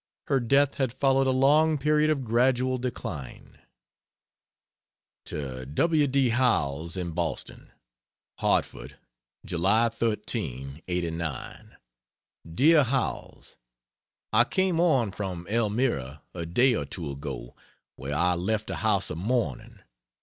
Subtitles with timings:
[0.29, 3.59] Her death had followed a long period of gradual decline.
[5.25, 6.07] To W.
[6.07, 6.29] D.
[6.29, 7.71] Howells, in Boston:
[8.39, 8.97] HARTFORD,
[9.45, 11.77] Judy 13, '89.
[12.51, 13.57] DEAR HOWELLS,
[14.33, 17.55] I came on from Elmira a day or two ago,
[17.95, 19.81] where I left a house of mourning.